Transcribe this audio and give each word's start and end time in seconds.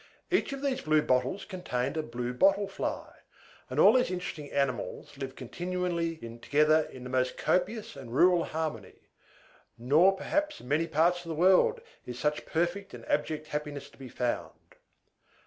Each 0.31 0.51
of 0.51 0.63
these 0.63 0.81
blue 0.81 1.03
bottles 1.03 1.45
contained 1.45 1.95
a 1.95 2.01
Blue 2.01 2.33
Bottle 2.33 2.67
Fly; 2.67 3.17
and 3.69 3.79
all 3.79 3.93
these 3.93 4.09
interesting 4.09 4.51
animals 4.51 5.15
live 5.15 5.35
continually 5.35 6.17
together 6.41 6.89
in 6.91 7.03
the 7.03 7.09
most 7.11 7.37
copious 7.37 7.95
and 7.95 8.11
rural 8.11 8.45
harmony: 8.45 9.09
nor 9.77 10.13
perhaps 10.13 10.59
in 10.59 10.67
many 10.67 10.87
parts 10.87 11.23
of 11.23 11.29
the 11.29 11.35
world 11.35 11.81
is 12.07 12.17
such 12.17 12.47
perfect 12.47 12.95
and 12.95 13.05
abject 13.07 13.45
happiness 13.49 13.91
to 13.91 13.97
be 13.99 14.09
found. 14.09 14.73